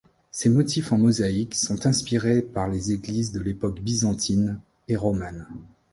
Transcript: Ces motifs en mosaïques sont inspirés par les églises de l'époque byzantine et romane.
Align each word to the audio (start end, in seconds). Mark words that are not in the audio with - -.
Ces 0.31 0.49
motifs 0.49 0.91
en 0.93 0.97
mosaïques 0.97 1.53
sont 1.53 1.85
inspirés 1.85 2.41
par 2.41 2.67
les 2.67 2.91
églises 2.91 3.31
de 3.33 3.39
l'époque 3.39 3.81
byzantine 3.81 4.59
et 4.87 4.95
romane. 4.95 5.45